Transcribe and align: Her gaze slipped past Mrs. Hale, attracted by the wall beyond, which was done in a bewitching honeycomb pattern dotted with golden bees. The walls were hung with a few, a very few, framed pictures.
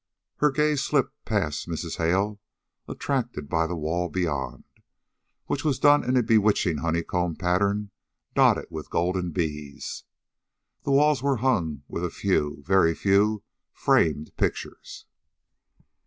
Her 0.37 0.49
gaze 0.51 0.83
slipped 0.83 1.25
past 1.25 1.67
Mrs. 1.69 1.97
Hale, 1.97 2.39
attracted 2.87 3.47
by 3.47 3.67
the 3.67 3.75
wall 3.75 4.09
beyond, 4.09 4.63
which 5.45 5.63
was 5.63 5.77
done 5.77 6.03
in 6.03 6.17
a 6.17 6.23
bewitching 6.23 6.79
honeycomb 6.79 7.35
pattern 7.35 7.91
dotted 8.33 8.65
with 8.71 8.89
golden 8.89 9.29
bees. 9.29 10.03
The 10.81 10.91
walls 10.91 11.21
were 11.21 11.37
hung 11.37 11.83
with 11.87 12.03
a 12.03 12.09
few, 12.09 12.61
a 12.61 12.63
very 12.63 12.95
few, 12.95 13.43
framed 13.73 14.35
pictures. 14.37 15.05